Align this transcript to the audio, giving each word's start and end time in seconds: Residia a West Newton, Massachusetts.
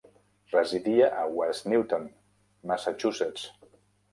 Residia 0.53 1.09
a 1.23 1.27
West 1.41 1.69
Newton, 1.75 2.09
Massachusetts. 2.73 3.49